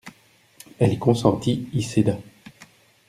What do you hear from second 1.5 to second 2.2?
y céda.